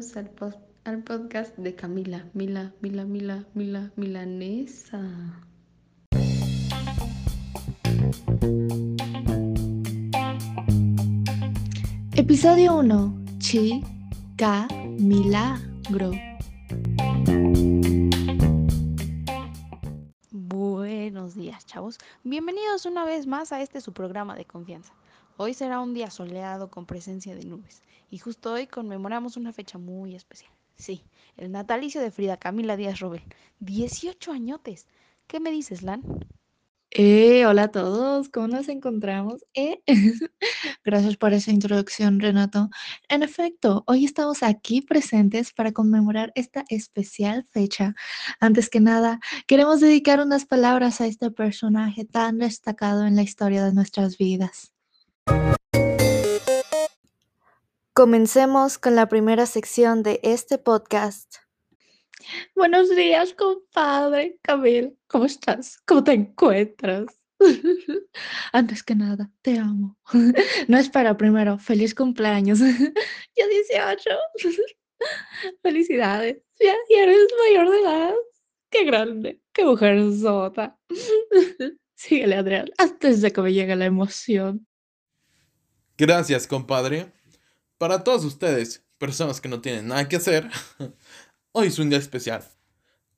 al, 0.00 0.30
al 0.84 1.02
podcast 1.02 1.54
de 1.58 1.74
Camila, 1.74 2.24
Mila, 2.32 2.72
Mila, 2.80 3.04
Mila, 3.04 3.44
Mila, 3.52 3.92
Milanesa. 3.96 5.02
Episodio 12.16 12.78
1. 12.78 13.24
Chica 13.40 14.66
Milagro. 14.98 16.12
Buenos 20.30 21.34
días, 21.34 21.66
chavos. 21.66 21.98
Bienvenidos 22.24 22.86
una 22.86 23.04
vez 23.04 23.26
más 23.26 23.52
a 23.52 23.60
este 23.60 23.82
su 23.82 23.92
programa 23.92 24.34
de 24.34 24.46
confianza. 24.46 24.94
Hoy 25.36 25.54
será 25.54 25.80
un 25.80 25.94
día 25.94 26.10
soleado 26.10 26.70
con 26.70 26.86
presencia 26.86 27.34
de 27.34 27.44
nubes 27.44 27.82
y 28.10 28.18
justo 28.18 28.52
hoy 28.52 28.66
conmemoramos 28.66 29.36
una 29.36 29.52
fecha 29.52 29.78
muy 29.78 30.14
especial. 30.14 30.52
Sí, 30.76 31.02
el 31.36 31.52
natalicio 31.52 32.00
de 32.00 32.10
Frida 32.10 32.36
Camila 32.36 32.76
Díaz 32.76 33.00
Robel. 33.00 33.22
18 33.60 34.32
añotes. 34.32 34.86
¿Qué 35.26 35.40
me 35.40 35.50
dices, 35.50 35.82
Lan? 35.82 36.02
Eh, 36.92 37.46
hola 37.46 37.64
a 37.64 37.70
todos, 37.70 38.28
¿cómo 38.30 38.48
nos 38.48 38.68
encontramos? 38.68 39.44
Eh, 39.54 39.80
gracias 40.84 41.16
por 41.16 41.32
esa 41.32 41.52
introducción, 41.52 42.18
Renato. 42.18 42.68
En 43.08 43.22
efecto, 43.22 43.84
hoy 43.86 44.04
estamos 44.04 44.42
aquí 44.42 44.82
presentes 44.82 45.52
para 45.52 45.70
conmemorar 45.70 46.32
esta 46.34 46.64
especial 46.68 47.46
fecha. 47.52 47.94
Antes 48.40 48.68
que 48.68 48.80
nada, 48.80 49.20
queremos 49.46 49.80
dedicar 49.80 50.20
unas 50.20 50.46
palabras 50.46 51.00
a 51.00 51.06
este 51.06 51.30
personaje 51.30 52.04
tan 52.04 52.38
destacado 52.38 53.06
en 53.06 53.14
la 53.14 53.22
historia 53.22 53.64
de 53.64 53.72
nuestras 53.72 54.18
vidas. 54.18 54.72
Comencemos 57.92 58.78
con 58.78 58.94
la 58.94 59.08
primera 59.08 59.44
sección 59.44 60.02
de 60.02 60.20
este 60.22 60.56
podcast. 60.56 61.36
Buenos 62.54 62.94
días, 62.94 63.34
compadre. 63.34 64.38
Camil, 64.42 64.96
¿cómo 65.06 65.26
estás? 65.26 65.78
¿Cómo 65.86 66.04
te 66.04 66.12
encuentras? 66.12 67.06
Antes 68.52 68.82
que 68.82 68.94
nada, 68.94 69.30
te 69.42 69.58
amo. 69.58 69.98
No 70.68 70.78
espera, 70.78 71.16
primero, 71.16 71.58
feliz 71.58 71.94
cumpleaños. 71.94 72.60
Ya 73.36 73.46
18. 73.46 74.10
Felicidades. 75.62 76.42
Ya, 76.58 76.74
eres 76.90 77.26
mayor 77.48 77.70
de 77.70 77.80
edad. 77.80 78.14
Qué 78.70 78.84
grande. 78.84 79.40
Qué 79.52 79.64
mujer 79.64 79.98
sota. 80.12 80.78
Síguele, 81.94 82.36
Adrián, 82.36 82.70
antes 82.78 83.20
de 83.20 83.32
que 83.32 83.40
me 83.40 83.52
llegue 83.52 83.76
la 83.76 83.86
emoción. 83.86 84.66
Gracias, 86.00 86.46
compadre. 86.46 87.12
Para 87.76 88.04
todos 88.04 88.24
ustedes, 88.24 88.82
personas 88.96 89.38
que 89.42 89.50
no 89.50 89.60
tienen 89.60 89.88
nada 89.88 90.08
que 90.08 90.16
hacer, 90.16 90.50
hoy 91.52 91.66
es 91.66 91.78
un 91.78 91.90
día 91.90 91.98
especial. 91.98 92.42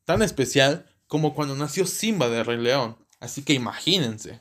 Tan 0.05 0.21
especial 0.21 0.93
como 1.07 1.33
cuando 1.33 1.55
nació 1.55 1.87
Simba 1.87 2.29
de 2.29 2.43
Rey 2.43 2.59
León. 2.59 2.97
Así 3.21 3.45
que 3.45 3.53
imagínense. 3.53 4.41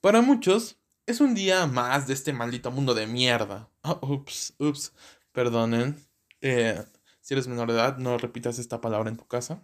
Para 0.00 0.22
muchos, 0.22 0.78
es 1.04 1.20
un 1.20 1.34
día 1.34 1.66
más 1.66 2.06
de 2.06 2.14
este 2.14 2.32
maldito 2.32 2.70
mundo 2.70 2.94
de 2.94 3.06
mierda. 3.06 3.68
Oh, 3.82 4.14
ups, 4.14 4.54
ups, 4.58 4.94
perdonen. 5.32 6.02
Eh, 6.40 6.82
si 7.20 7.34
eres 7.34 7.48
menor 7.48 7.68
de 7.68 7.74
edad, 7.74 7.98
no 7.98 8.16
repitas 8.16 8.58
esta 8.58 8.80
palabra 8.80 9.10
en 9.10 9.18
tu 9.18 9.26
casa. 9.26 9.62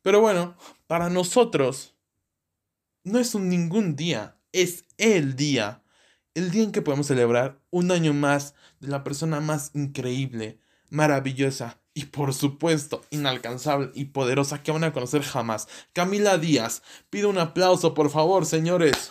Pero 0.00 0.22
bueno, 0.22 0.56
para 0.86 1.10
nosotros, 1.10 1.94
no 3.04 3.18
es 3.18 3.34
un 3.34 3.50
ningún 3.50 3.96
día, 3.96 4.38
es 4.52 4.86
el 4.96 5.36
día 5.36 5.79
el 6.34 6.50
día 6.50 6.62
en 6.62 6.72
que 6.72 6.82
podemos 6.82 7.06
celebrar 7.06 7.60
un 7.70 7.90
año 7.90 8.12
más 8.12 8.54
de 8.78 8.88
la 8.88 9.02
persona 9.02 9.40
más 9.40 9.70
increíble, 9.74 10.60
maravillosa 10.88 11.80
y 11.92 12.06
por 12.06 12.32
supuesto 12.34 13.02
inalcanzable 13.10 13.90
y 13.94 14.06
poderosa 14.06 14.62
que 14.62 14.70
van 14.70 14.84
a 14.84 14.92
conocer 14.92 15.22
jamás, 15.22 15.68
Camila 15.92 16.38
Díaz. 16.38 16.82
Pido 17.10 17.28
un 17.28 17.38
aplauso, 17.38 17.94
por 17.94 18.10
favor, 18.10 18.46
señores. 18.46 19.10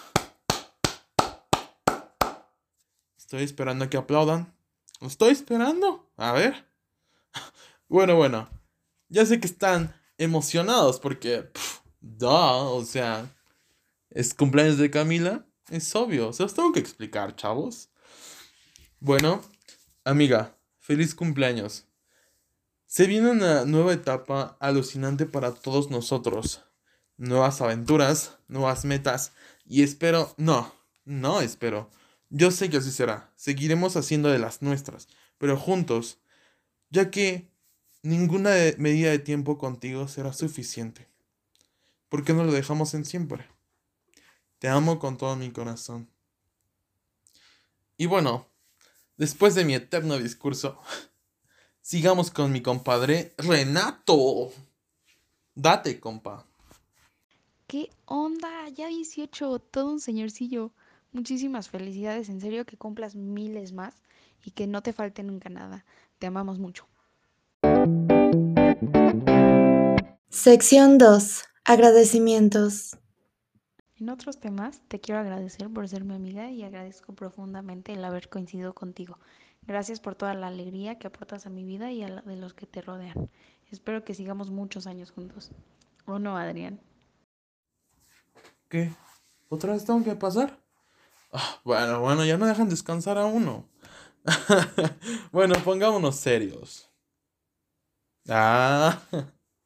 Estoy 3.18 3.44
esperando 3.44 3.86
a 3.86 3.90
que 3.90 3.98
aplaudan. 3.98 4.56
estoy 5.02 5.32
esperando? 5.32 6.12
A 6.18 6.32
ver. 6.32 6.68
Bueno, 7.88 8.16
bueno. 8.16 8.48
Ya 9.08 9.26
sé 9.26 9.40
que 9.40 9.48
están 9.48 9.96
emocionados 10.20 11.00
porque... 11.00 11.50
o 12.22 12.84
sea... 12.86 13.36
Es 14.12 14.36
cumpleaños 14.36 14.78
de 14.78 14.92
Camila. 14.92 15.49
Es 15.70 15.96
obvio, 15.96 16.34
se 16.34 16.44
los 16.44 16.54
tengo 16.56 16.72
que 16.72 16.80
explicar, 16.80 17.36
chavos. 17.36 17.90
Bueno, 19.00 19.42
amiga, 20.04 20.58
feliz 20.80 21.14
cumpleaños. 21.14 21.86
Se 22.88 23.06
viene 23.06 23.30
una 23.30 23.66
nueva 23.66 23.94
etapa 23.94 24.58
alucinante 24.60 25.28
para 25.28 25.54
todos 25.54 25.92
nosotros. 25.92 26.64
Nuevas 27.18 27.62
aventuras, 27.62 28.38
nuevas 28.48 28.84
metas 28.84 29.34
y 29.64 29.84
espero, 29.84 30.34
no, 30.38 30.74
no 31.06 31.42
espero. 31.42 31.92
Yo 32.32 32.50
sé 32.50 32.72
que 32.72 32.78
así 32.78 32.92
será. 32.92 33.32
Seguiremos 33.36 33.96
haciendo 33.96 34.30
de 34.30 34.40
las 34.40 34.64
nuestras, 34.64 35.08
pero 35.38 35.56
juntos, 35.56 36.18
ya 36.90 37.12
que 37.12 37.48
ninguna 38.02 38.56
medida 38.80 39.12
de 39.12 39.20
tiempo 39.20 39.60
contigo 39.60 40.08
será 40.08 40.34
suficiente. 40.34 41.08
¿Por 42.10 42.24
qué 42.24 42.34
no 42.34 42.44
lo 42.44 42.52
dejamos 42.52 42.96
en 42.96 43.06
siempre? 43.06 43.46
Te 44.60 44.68
amo 44.68 45.00
con 45.00 45.18
todo 45.18 45.38
mi 45.38 45.52
corazón. 45.52 46.10
Y 47.96 48.08
bueno, 48.08 48.46
después 49.16 49.56
de 49.56 49.64
mi 49.64 49.74
eterno 49.74 50.18
discurso, 50.18 50.82
sigamos 51.82 52.30
con 52.30 52.52
mi 52.52 52.62
compadre 52.62 53.34
Renato. 53.38 54.52
Date, 55.56 56.00
compa. 56.02 56.46
¿Qué 57.68 57.90
onda? 58.06 58.68
Ya 58.70 58.88
18, 58.88 59.60
todo 59.60 59.92
un 59.92 60.02
señorcillo. 60.02 60.72
Muchísimas 61.14 61.70
felicidades, 61.70 62.28
en 62.28 62.42
serio 62.42 62.66
que 62.66 62.78
cumplas 62.78 63.16
miles 63.16 63.72
más 63.72 63.96
y 64.44 64.52
que 64.52 64.68
no 64.68 64.84
te 64.84 64.92
falte 64.92 65.24
nunca 65.24 65.50
nada. 65.50 65.86
Te 66.20 66.28
amamos 66.28 66.60
mucho. 66.60 66.86
Sección 70.30 70.98
2. 70.98 71.44
Agradecimientos. 71.64 72.98
En 74.00 74.08
otros 74.08 74.40
temas, 74.40 74.82
te 74.88 75.02
quiero 75.02 75.20
agradecer 75.20 75.70
por 75.70 75.88
ser 75.90 76.06
mi 76.06 76.16
amiga 76.16 76.50
y 76.50 76.64
agradezco 76.64 77.12
profundamente 77.14 77.92
el 77.92 78.06
haber 78.06 78.30
coincidido 78.30 78.74
contigo. 78.74 79.18
Gracias 79.68 80.00
por 80.00 80.16
toda 80.16 80.34
la 80.36 80.48
alegría 80.48 80.98
que 80.98 81.08
aportas 81.08 81.46
a 81.46 81.50
mi 81.50 81.66
vida 81.66 81.92
y 81.92 82.04
a 82.04 82.08
la 82.08 82.22
de 82.22 82.38
los 82.38 82.54
que 82.54 82.66
te 82.66 82.82
rodean. 82.82 83.30
Espero 83.72 84.06
que 84.06 84.14
sigamos 84.14 84.52
muchos 84.52 84.88
años 84.88 85.12
juntos. 85.12 85.52
¿O 86.06 86.18
no, 86.18 86.38
Adrián? 86.38 86.80
¿Qué? 88.70 88.94
¿Otra 89.50 89.74
vez 89.74 89.84
tengo 89.84 90.02
que 90.02 90.16
pasar? 90.16 90.58
Ah, 91.34 91.60
bueno, 91.66 92.00
bueno, 92.00 92.24
ya 92.24 92.38
no 92.38 92.46
dejan 92.46 92.70
descansar 92.70 93.18
a 93.18 93.26
uno. 93.26 93.68
bueno, 95.34 95.56
pongámonos 95.66 96.16
serios. 96.16 96.90
Ah. 98.30 99.02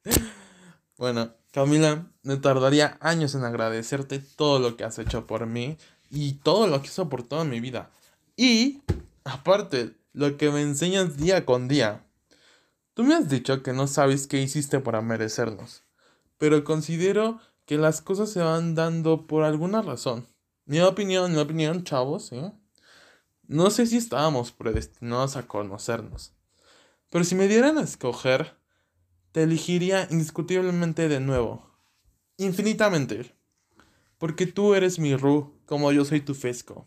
bueno, 0.98 1.32
Camila, 1.54 2.10
me 2.24 2.36
tardaría 2.36 2.98
años 3.00 3.36
en 3.36 3.44
agradecerte 3.44 4.18
todo 4.18 4.58
lo 4.58 4.76
que 4.76 4.82
has 4.82 4.98
hecho 4.98 5.28
por 5.28 5.46
mí 5.46 5.78
y 6.10 6.32
todo 6.32 6.66
lo 6.66 6.82
que 6.82 6.88
hizo 6.88 7.08
por 7.08 7.22
toda 7.22 7.44
mi 7.44 7.60
vida. 7.60 7.90
Y, 8.36 8.82
aparte, 9.22 9.94
lo 10.12 10.36
que 10.36 10.50
me 10.50 10.62
enseñas 10.62 11.16
día 11.16 11.46
con 11.46 11.68
día. 11.68 12.04
Tú 12.94 13.04
me 13.04 13.14
has 13.14 13.28
dicho 13.28 13.62
que 13.62 13.72
no 13.72 13.86
sabes 13.86 14.26
qué 14.26 14.42
hiciste 14.42 14.80
para 14.80 15.00
merecernos, 15.00 15.84
pero 16.38 16.64
considero 16.64 17.38
que 17.66 17.78
las 17.78 18.02
cosas 18.02 18.30
se 18.30 18.40
van 18.40 18.74
dando 18.74 19.28
por 19.28 19.44
alguna 19.44 19.80
razón. 19.80 20.26
Mi 20.66 20.80
opinión, 20.80 21.30
mi 21.30 21.38
opinión, 21.38 21.84
chavos, 21.84 22.26
¿sí? 22.30 22.42
No 23.46 23.70
sé 23.70 23.86
si 23.86 23.96
estábamos 23.96 24.50
predestinados 24.50 25.36
a 25.36 25.46
conocernos, 25.46 26.32
pero 27.10 27.24
si 27.24 27.36
me 27.36 27.46
dieran 27.46 27.78
a 27.78 27.82
escoger, 27.82 28.56
te 29.34 29.42
elegiría 29.42 30.06
indiscutiblemente 30.12 31.08
de 31.08 31.18
nuevo. 31.18 31.68
Infinitamente. 32.36 33.34
Porque 34.16 34.46
tú 34.46 34.74
eres 34.74 35.00
mi 35.00 35.16
Ru, 35.16 35.58
como 35.66 35.90
yo 35.90 36.04
soy 36.04 36.20
tu 36.20 36.36
Fesco. 36.36 36.86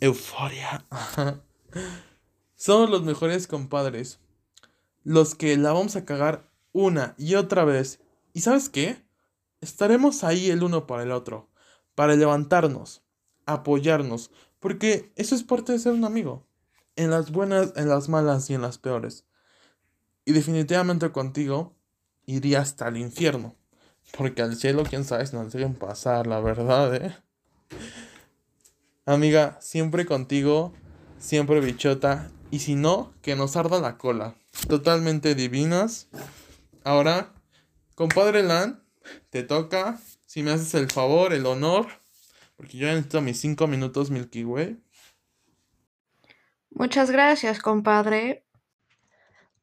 Euforia. 0.00 0.84
Somos 2.56 2.90
los 2.90 3.04
mejores 3.04 3.46
compadres. 3.46 4.18
Los 5.04 5.36
que 5.36 5.56
la 5.56 5.72
vamos 5.72 5.94
a 5.94 6.04
cagar 6.04 6.50
una 6.72 7.14
y 7.16 7.36
otra 7.36 7.64
vez. 7.64 8.00
¿Y 8.32 8.40
sabes 8.40 8.68
qué? 8.68 9.06
Estaremos 9.60 10.24
ahí 10.24 10.50
el 10.50 10.64
uno 10.64 10.88
para 10.88 11.04
el 11.04 11.12
otro. 11.12 11.48
Para 11.94 12.16
levantarnos. 12.16 13.04
Apoyarnos. 13.44 14.32
Porque 14.58 15.12
eso 15.14 15.36
es 15.36 15.44
parte 15.44 15.70
de 15.70 15.78
ser 15.78 15.92
un 15.92 16.06
amigo. 16.06 16.44
En 16.96 17.12
las 17.12 17.30
buenas, 17.30 17.72
en 17.76 17.88
las 17.88 18.08
malas 18.08 18.50
y 18.50 18.54
en 18.54 18.62
las 18.62 18.78
peores. 18.78 19.26
Y 20.26 20.32
definitivamente 20.32 21.10
contigo 21.12 21.74
iría 22.26 22.60
hasta 22.60 22.88
el 22.88 22.98
infierno. 22.98 23.54
Porque 24.18 24.42
al 24.42 24.56
cielo, 24.56 24.82
quién 24.82 25.04
sabe 25.04 25.26
si 25.26 25.36
nos 25.36 25.52
deben 25.52 25.74
pasar, 25.74 26.26
la 26.26 26.40
verdad, 26.40 26.94
¿eh? 26.96 27.16
Amiga, 29.04 29.56
siempre 29.60 30.04
contigo, 30.04 30.74
siempre 31.18 31.60
bichota, 31.60 32.30
Y 32.50 32.60
si 32.60 32.74
no, 32.74 33.12
que 33.22 33.36
nos 33.36 33.56
arda 33.56 33.80
la 33.80 33.98
cola. 33.98 34.34
Totalmente 34.68 35.34
divinas. 35.34 36.08
Ahora, 36.84 37.32
compadre 37.94 38.42
Lan, 38.42 38.84
te 39.30 39.42
toca. 39.42 40.00
Si 40.26 40.42
me 40.42 40.52
haces 40.52 40.74
el 40.74 40.90
favor, 40.90 41.32
el 41.32 41.46
honor. 41.46 41.86
Porque 42.56 42.78
yo 42.78 42.86
necesito 42.86 43.20
mis 43.20 43.40
cinco 43.40 43.66
minutos 43.66 44.10
Milky 44.10 44.44
Way. 44.44 44.80
Muchas 46.70 47.10
gracias, 47.10 47.60
compadre. 47.60 48.45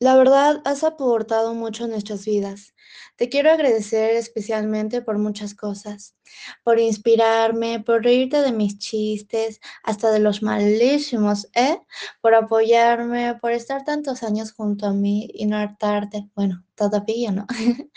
La 0.04 0.18
verdad, 0.18 0.62
has 0.66 0.84
aportado 0.84 1.54
mucho 1.54 1.86
en 1.86 1.92
nuestras 1.92 2.26
vidas. 2.26 2.74
Te 3.16 3.30
quiero 3.30 3.50
agradecer 3.50 4.18
especialmente 4.18 5.02
por 5.02 5.18
muchas 5.18 5.56
cosas, 5.56 6.18
por 6.66 6.78
inspirarme, 6.78 7.80
por 7.80 8.04
reírte 8.04 8.42
de 8.42 8.52
mis 8.52 8.78
chistes, 8.80 9.62
hasta 9.82 10.12
de 10.12 10.20
los 10.20 10.42
malísimos, 10.44 11.48
¿eh? 11.56 11.80
Por 12.20 12.36
apoyarme, 12.36 13.36
por 13.36 13.54
estar 13.54 13.86
tantos 13.86 14.24
años 14.24 14.52
junto 14.52 14.88
a 14.88 14.92
mí 14.94 15.30
y 15.34 15.46
no 15.46 15.56
hartarte. 15.56 16.30
Bueno, 16.36 16.66
todavía 16.76 17.32
no. 17.32 17.48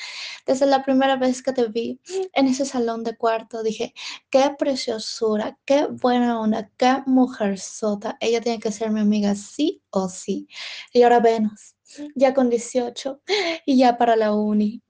Desde 0.47 0.67
la 0.67 0.85
primera 0.85 1.17
vez 1.17 1.43
que 1.43 1.53
te 1.53 1.67
vi 1.67 2.01
en 2.35 2.47
ese 2.47 2.67
salón 2.67 3.03
de 3.03 3.17
cuarto, 3.17 3.65
dije, 3.65 3.95
qué 4.31 4.55
preciosura, 4.57 5.59
qué 5.65 5.87
buena 5.91 6.41
onda, 6.41 6.71
qué 6.77 7.03
mujer 7.07 7.59
sota. 7.59 8.17
Ella 8.21 8.41
tiene 8.41 8.61
que 8.61 8.71
ser 8.71 8.93
mi 8.93 9.01
amiga 9.01 9.35
sí 9.35 9.83
o 9.91 10.09
sí. 10.09 10.47
Y 10.93 11.03
ahora 11.03 11.19
venos 11.19 11.76
ya 12.15 12.35
con 12.35 12.51
18 12.51 13.21
y 13.67 13.79
ya 13.79 13.99
para 13.99 14.17
la 14.17 14.35
uni. 14.35 14.83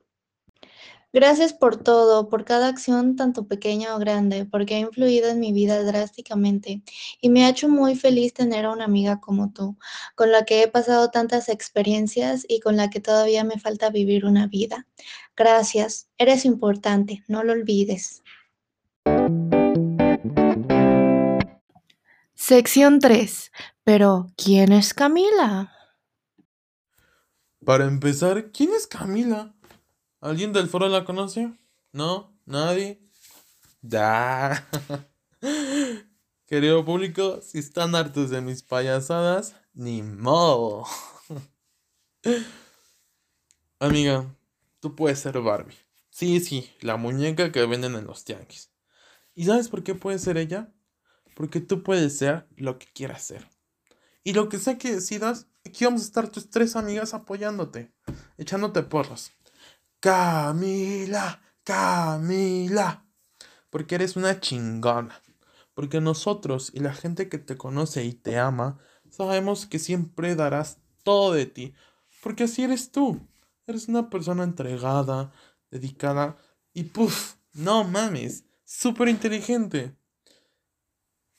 Gracias 1.12 1.54
por 1.54 1.82
todo, 1.82 2.28
por 2.28 2.44
cada 2.44 2.68
acción, 2.68 3.16
tanto 3.16 3.48
pequeña 3.48 3.96
o 3.96 3.98
grande, 3.98 4.44
porque 4.44 4.74
ha 4.74 4.80
influido 4.80 5.30
en 5.30 5.40
mi 5.40 5.50
vida 5.50 5.82
drásticamente 5.82 6.82
y 7.22 7.30
me 7.30 7.46
ha 7.46 7.48
hecho 7.48 7.70
muy 7.70 7.96
feliz 7.96 8.34
tener 8.34 8.66
a 8.66 8.72
una 8.72 8.84
amiga 8.84 9.18
como 9.18 9.50
tú, 9.50 9.78
con 10.14 10.30
la 10.30 10.44
que 10.44 10.62
he 10.62 10.68
pasado 10.68 11.10
tantas 11.10 11.48
experiencias 11.48 12.44
y 12.46 12.60
con 12.60 12.76
la 12.76 12.90
que 12.90 13.00
todavía 13.00 13.44
me 13.44 13.58
falta 13.58 13.88
vivir 13.88 14.26
una 14.26 14.46
vida. 14.46 14.86
Gracias, 15.34 16.10
eres 16.18 16.44
importante, 16.44 17.24
no 17.28 17.42
lo 17.42 17.54
olvides. 17.54 18.22
Sección 22.34 22.98
3. 22.98 23.52
Pero, 23.84 24.26
¿quién 24.36 24.70
es 24.70 24.92
Camila? 24.92 25.75
Para 27.66 27.86
empezar, 27.86 28.52
¿quién 28.52 28.70
es 28.74 28.86
Camila? 28.86 29.52
¿Alguien 30.20 30.52
del 30.52 30.68
foro 30.68 30.86
la 30.88 31.04
conoce? 31.04 31.52
¿No? 31.90 32.32
¿Nadie? 32.44 33.02
Da. 33.80 34.68
Querido 36.46 36.84
público, 36.84 37.40
si 37.42 37.58
están 37.58 37.96
hartos 37.96 38.30
de 38.30 38.40
mis 38.40 38.62
payasadas, 38.62 39.56
ni 39.74 40.04
modo. 40.04 40.84
Amiga, 43.80 44.32
tú 44.78 44.94
puedes 44.94 45.18
ser 45.18 45.40
Barbie. 45.40 45.74
Sí, 46.08 46.38
sí, 46.38 46.72
la 46.82 46.96
muñeca 46.96 47.50
que 47.50 47.66
venden 47.66 47.96
en 47.96 48.06
los 48.06 48.22
tianguis. 48.22 48.70
¿Y 49.34 49.46
sabes 49.46 49.68
por 49.68 49.82
qué 49.82 49.96
puede 49.96 50.20
ser 50.20 50.38
ella? 50.38 50.72
Porque 51.34 51.58
tú 51.58 51.82
puedes 51.82 52.16
ser 52.16 52.46
lo 52.56 52.78
que 52.78 52.86
quieras 52.86 53.24
ser. 53.24 53.50
Y 54.22 54.34
lo 54.34 54.48
que 54.48 54.60
sea 54.60 54.78
que 54.78 54.92
decidas, 54.92 55.48
aquí 55.66 55.84
vamos 55.84 56.02
a 56.02 56.04
estar 56.04 56.28
tus 56.28 56.50
tres 56.50 56.76
amigas 56.76 57.14
apoyándote, 57.14 57.92
echándote 58.38 58.82
porras. 58.82 59.32
Camila, 60.00 61.42
Camila. 61.64 63.06
Porque 63.70 63.96
eres 63.96 64.16
una 64.16 64.40
chingona. 64.40 65.20
Porque 65.74 66.00
nosotros 66.00 66.70
y 66.72 66.80
la 66.80 66.94
gente 66.94 67.28
que 67.28 67.38
te 67.38 67.56
conoce 67.56 68.04
y 68.04 68.12
te 68.12 68.38
ama, 68.38 68.78
sabemos 69.10 69.66
que 69.66 69.78
siempre 69.78 70.34
darás 70.34 70.78
todo 71.02 71.32
de 71.32 71.46
ti. 71.46 71.74
Porque 72.22 72.44
así 72.44 72.62
eres 72.62 72.90
tú. 72.90 73.20
Eres 73.66 73.88
una 73.88 74.08
persona 74.08 74.44
entregada, 74.44 75.32
dedicada 75.70 76.36
y 76.72 76.84
puff, 76.84 77.34
no 77.52 77.84
mames, 77.84 78.44
súper 78.64 79.08
inteligente. 79.08 79.96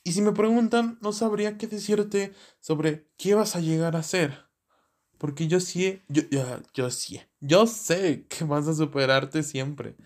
Y 0.07 0.13
si 0.13 0.21
me 0.21 0.31
preguntan, 0.31 0.97
no 1.01 1.11
sabría 1.11 1.57
qué 1.57 1.67
decirte 1.67 2.33
sobre 2.61 3.09
qué 3.17 3.35
vas 3.35 3.57
a 3.57 3.59
llegar 3.59 3.97
a 3.97 4.03
ser. 4.03 4.45
Porque 5.17 5.49
yo 5.49 5.59
sí, 5.59 6.01
yo, 6.07 6.21
yo, 6.31 6.61
yo 6.73 6.89
sí, 6.91 7.19
yo 7.41 7.67
sé 7.67 8.25
que 8.29 8.45
vas 8.45 8.69
a 8.69 8.73
superarte 8.73 9.43
siempre. 9.43 9.97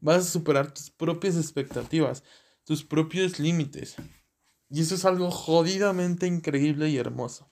Vas 0.00 0.26
a 0.26 0.28
superar 0.28 0.74
tus 0.74 0.90
propias 0.90 1.36
expectativas, 1.36 2.24
tus 2.64 2.82
propios 2.82 3.38
límites. 3.38 3.94
Y 4.70 4.80
eso 4.80 4.96
es 4.96 5.04
algo 5.04 5.30
jodidamente 5.30 6.26
increíble 6.26 6.88
y 6.88 6.96
hermoso. 6.96 7.48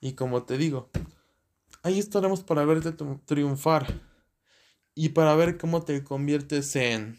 Y 0.00 0.14
como 0.14 0.42
te 0.42 0.58
digo, 0.58 0.90
ahí 1.84 2.00
estaremos 2.00 2.42
para 2.42 2.64
verte 2.64 2.90
triunfar. 3.24 4.00
Y 4.96 5.10
para 5.10 5.36
ver 5.36 5.58
cómo 5.58 5.84
te 5.84 6.02
conviertes 6.02 6.74
en 6.74 7.16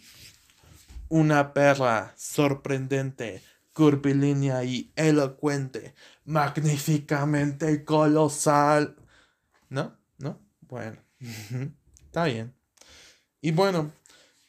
una 1.07 1.53
perra 1.53 2.13
sorprendente, 2.17 3.41
curvilínea 3.75 4.63
y 4.63 4.91
elocuente, 4.95 5.93
magníficamente 6.23 7.83
colosal. 7.83 8.95
¿No? 9.69 9.93
¿No? 10.17 10.39
Bueno, 10.61 10.97
está 12.05 12.23
bien. 12.23 12.53
Y 13.41 13.51
bueno, 13.51 13.91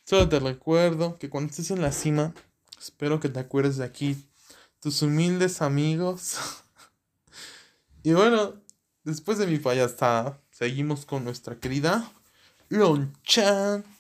solo 0.05 0.29
te 0.29 0.39
recuerdo 0.39 1.19
que 1.19 1.29
cuando 1.29 1.51
estés 1.51 1.73
en 1.73 1.83
la 1.83 1.91
cima, 1.91 2.35
espero 2.79 3.19
que 3.19 3.29
te 3.29 3.41
acuerdes 3.41 3.79
de 3.79 3.85
aquí, 3.85 4.17
tus 4.79 5.03
humildes 5.03 5.61
amigos. 5.61 6.37
y 8.05 8.13
bueno, 8.13 8.55
después 9.03 9.39
de 9.39 9.49
mi 9.49 9.59
payasada, 9.59 10.41
seguimos 10.53 11.05
con 11.05 11.25
nuestra 11.25 11.59
querida 11.59 12.13
Lonchan. 12.69 13.96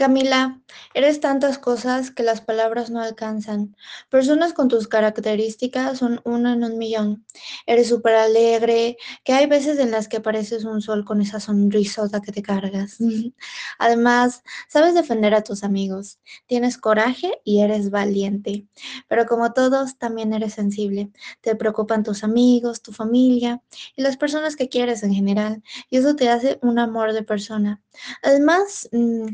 Camila, 0.00 0.58
eres 0.94 1.20
tantas 1.20 1.58
cosas 1.58 2.10
que 2.10 2.22
las 2.22 2.40
palabras 2.40 2.88
no 2.88 3.02
alcanzan. 3.02 3.76
Personas 4.08 4.54
con 4.54 4.68
tus 4.68 4.88
características 4.88 5.98
son 5.98 6.22
una 6.24 6.54
en 6.54 6.64
un 6.64 6.78
millón. 6.78 7.26
Eres 7.66 7.90
súper 7.90 8.14
alegre, 8.14 8.96
que 9.24 9.34
hay 9.34 9.44
veces 9.44 9.78
en 9.78 9.90
las 9.90 10.08
que 10.08 10.22
pareces 10.22 10.64
un 10.64 10.80
sol 10.80 11.04
con 11.04 11.20
esa 11.20 11.38
sonrisota 11.38 12.22
que 12.22 12.32
te 12.32 12.40
cargas. 12.40 12.96
Además, 13.78 14.42
sabes 14.70 14.94
defender 14.94 15.34
a 15.34 15.44
tus 15.44 15.64
amigos. 15.64 16.18
Tienes 16.46 16.78
coraje 16.78 17.38
y 17.44 17.60
eres 17.60 17.90
valiente. 17.90 18.66
Pero 19.06 19.26
como 19.26 19.52
todos, 19.52 19.98
también 19.98 20.32
eres 20.32 20.54
sensible. 20.54 21.10
Te 21.42 21.56
preocupan 21.56 22.04
tus 22.04 22.24
amigos, 22.24 22.80
tu 22.80 22.92
familia 22.92 23.60
y 23.96 24.00
las 24.00 24.16
personas 24.16 24.56
que 24.56 24.70
quieres 24.70 25.02
en 25.02 25.12
general. 25.12 25.62
Y 25.90 25.98
eso 25.98 26.16
te 26.16 26.30
hace 26.30 26.58
un 26.62 26.78
amor 26.78 27.12
de 27.12 27.22
persona. 27.22 27.82
Además, 28.22 28.88
mm, 28.92 29.26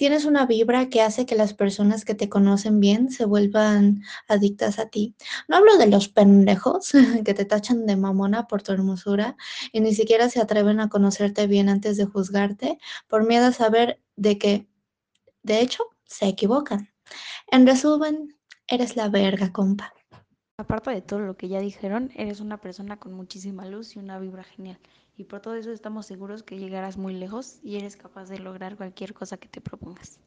Tienes 0.00 0.24
una 0.24 0.46
vibra 0.46 0.88
que 0.88 1.02
hace 1.02 1.26
que 1.26 1.34
las 1.34 1.52
personas 1.52 2.06
que 2.06 2.14
te 2.14 2.30
conocen 2.30 2.80
bien 2.80 3.10
se 3.10 3.26
vuelvan 3.26 4.02
adictas 4.28 4.78
a 4.78 4.88
ti. 4.88 5.14
No 5.46 5.56
hablo 5.56 5.76
de 5.76 5.88
los 5.88 6.08
pendejos 6.08 6.92
que 7.26 7.34
te 7.34 7.44
tachan 7.44 7.84
de 7.84 7.96
mamona 7.96 8.46
por 8.46 8.62
tu 8.62 8.72
hermosura 8.72 9.36
y 9.72 9.80
ni 9.80 9.94
siquiera 9.94 10.30
se 10.30 10.40
atreven 10.40 10.80
a 10.80 10.88
conocerte 10.88 11.46
bien 11.46 11.68
antes 11.68 11.98
de 11.98 12.06
juzgarte 12.06 12.78
por 13.08 13.26
miedo 13.26 13.48
a 13.48 13.52
saber 13.52 14.00
de 14.16 14.38
que, 14.38 14.70
de 15.42 15.60
hecho, 15.60 15.84
se 16.06 16.28
equivocan. 16.28 16.88
En 17.48 17.66
resumen, 17.66 18.38
eres 18.68 18.96
la 18.96 19.10
verga, 19.10 19.52
compa. 19.52 19.92
Aparte 20.60 20.90
de 20.90 21.00
todo 21.00 21.20
lo 21.20 21.38
que 21.38 21.48
ya 21.48 21.58
dijeron, 21.58 22.10
eres 22.14 22.40
una 22.40 22.58
persona 22.58 22.98
con 22.98 23.14
muchísima 23.14 23.64
luz 23.64 23.96
y 23.96 23.98
una 23.98 24.18
vibra 24.18 24.44
genial 24.44 24.78
y 25.16 25.24
por 25.24 25.40
todo 25.40 25.54
eso 25.54 25.72
estamos 25.72 26.04
seguros 26.04 26.42
que 26.42 26.58
llegarás 26.58 26.98
muy 26.98 27.14
lejos 27.14 27.60
y 27.62 27.76
eres 27.76 27.96
capaz 27.96 28.28
de 28.28 28.38
lograr 28.40 28.76
cualquier 28.76 29.14
cosa 29.14 29.38
que 29.38 29.48
te 29.48 29.62
propongas. 29.62 30.20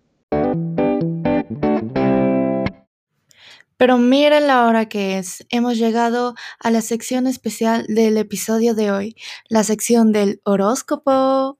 Pero 3.77 3.99
miren 3.99 4.47
la 4.47 4.65
hora 4.65 4.87
que 4.89 5.19
es. 5.19 5.45
Hemos 5.49 5.77
llegado 5.77 6.33
a 6.59 6.71
la 6.71 6.81
sección 6.81 7.27
especial 7.27 7.85
del 7.87 8.17
episodio 8.17 8.73
de 8.73 8.89
hoy, 8.89 9.15
la 9.49 9.63
sección 9.63 10.11
del 10.11 10.41
horóscopo. 10.45 11.59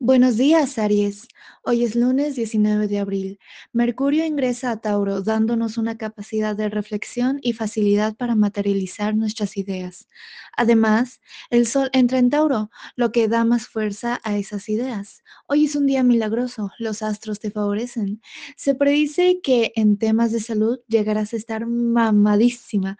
Buenos 0.00 0.36
días, 0.36 0.78
Aries. 0.78 1.26
Hoy 1.64 1.82
es 1.82 1.96
lunes 1.96 2.36
19 2.36 2.86
de 2.86 3.00
abril. 3.00 3.40
Mercurio 3.72 4.24
ingresa 4.24 4.70
a 4.70 4.80
Tauro, 4.80 5.22
dándonos 5.22 5.76
una 5.76 5.98
capacidad 5.98 6.54
de 6.54 6.68
reflexión 6.68 7.40
y 7.42 7.52
facilidad 7.52 8.14
para 8.16 8.36
materializar 8.36 9.16
nuestras 9.16 9.56
ideas. 9.56 10.08
Además, 10.56 11.20
el 11.50 11.66
Sol 11.66 11.90
entra 11.92 12.20
en 12.20 12.30
Tauro, 12.30 12.70
lo 12.94 13.10
que 13.10 13.26
da 13.26 13.44
más 13.44 13.66
fuerza 13.66 14.20
a 14.22 14.36
esas 14.38 14.68
ideas. 14.68 15.24
Hoy 15.48 15.64
es 15.64 15.74
un 15.74 15.86
día 15.86 16.04
milagroso, 16.04 16.70
los 16.78 17.02
astros 17.02 17.40
te 17.40 17.50
favorecen. 17.50 18.22
Se 18.56 18.76
predice 18.76 19.40
que 19.42 19.72
en 19.74 19.98
temas 19.98 20.30
de 20.30 20.38
salud 20.38 20.78
llegarás 20.86 21.32
a 21.32 21.36
estar 21.36 21.66
mamadísima, 21.66 22.98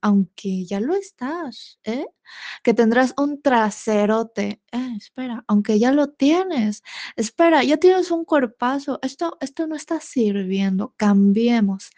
aunque 0.00 0.64
ya 0.64 0.80
lo 0.80 0.94
estás, 0.94 1.78
¿eh? 1.84 2.06
Que 2.62 2.72
tendrás 2.74 3.14
un 3.18 3.42
traserote. 3.42 4.62
Eh, 4.72 4.94
espera, 4.96 5.44
aunque 5.48 5.78
ya 5.78 5.92
lo 5.92 6.08
tienes. 6.08 6.82
Espera 7.16 7.42
espera, 7.42 7.64
ya 7.64 7.76
tienes 7.76 8.10
un 8.10 8.24
cuerpazo. 8.24 8.98
Esto, 9.02 9.36
esto 9.40 9.66
no 9.66 9.74
está 9.74 10.00
sirviendo. 10.00 10.94
Cambiemos. 10.96 11.90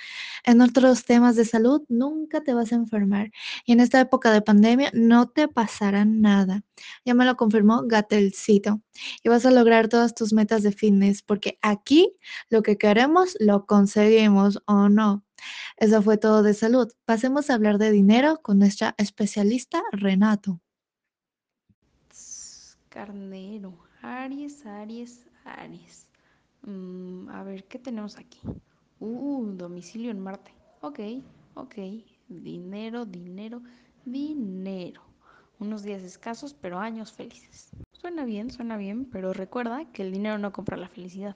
En 0.44 0.61
otros 0.61 1.04
temas 1.04 1.37
de 1.37 1.44
salud, 1.44 1.82
nunca 1.88 2.42
te 2.42 2.54
vas 2.54 2.73
a 2.73 2.76
enfermar. 2.76 3.30
Y 3.66 3.73
en 3.73 3.80
esta 3.80 4.00
época 4.00 4.30
de 4.32 4.40
pandemia, 4.42 4.90
no 4.94 5.28
te 5.28 5.49
pasará 5.49 6.04
nada. 6.04 6.62
Ya 7.04 7.14
me 7.14 7.25
lo 7.25 7.37
confirmó 7.37 7.82
Gatelcito. 7.87 8.80
Y 9.23 9.28
vas 9.28 9.44
a 9.44 9.50
lograr 9.50 9.88
todas 9.88 10.14
tus 10.14 10.32
metas 10.32 10.62
de 10.62 10.73
fitness, 10.73 11.23
porque 11.23 11.58
aquí 11.62 12.14
lo 12.49 12.62
que 12.62 12.78
queremos 12.78 13.37
lo 13.40 13.66
conseguimos 13.66 14.62
o 14.66 14.88
no. 14.88 15.24
Eso 15.77 16.03
fue 16.03 16.17
todo 16.19 16.43
de 16.43 16.55
salud. 16.55 16.93
Pasemos 17.05 17.51
a 17.51 17.55
hablar 17.55 17.79
de 17.79 17.91
dinero 17.91 18.41
con 18.43 18.59
nuestra 18.59 18.95
especialista 18.99 19.83
Renato. 19.93 20.61
Carnero, 22.95 23.75
Aries, 24.03 24.65
Aries, 24.65 25.27
Aries. 25.45 26.07
Mm, 26.63 27.29
a 27.29 27.43
ver, 27.43 27.65
¿qué 27.65 27.81
tenemos 27.81 28.17
aquí? 28.17 28.39
Uh, 29.01 29.51
domicilio 29.57 30.13
en 30.13 30.21
Marte. 30.21 30.53
Ok, 30.81 31.01
ok. 31.55 31.75
Dinero, 32.29 33.05
dinero, 33.05 33.63
dinero. 34.05 35.03
Unos 35.59 35.83
días 35.83 36.05
escasos, 36.05 36.55
pero 36.55 36.79
años 36.79 37.13
felices. 37.13 37.71
Suena 37.93 38.25
bien, 38.25 38.53
suena 38.53 38.77
bien, 38.77 39.07
pero 39.07 39.33
recuerda 39.33 39.85
que 39.93 40.03
el 40.03 40.13
dinero 40.13 40.39
no 40.39 40.53
compra 40.53 40.77
la 40.77 40.89
felicidad. 40.89 41.35